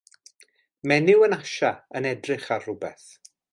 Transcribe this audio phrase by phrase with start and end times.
[0.91, 3.07] Menyw yn Asia yn edrych ar rywbeth.